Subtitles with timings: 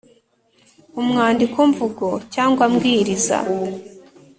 [1.01, 3.37] umwandiko mvugo cyangwa mbwiriza